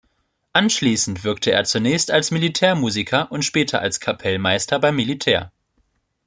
Anschliessend 0.53 1.23
wirkte 1.23 1.51
er 1.51 1.63
zunächst 1.63 2.09
als 2.09 2.31
Militärmusiker 2.31 3.31
und 3.31 3.45
später 3.45 3.81
als 3.81 3.99
Kapellmeister 3.99 4.79
beim 4.79 4.95
Militär. 4.95 5.51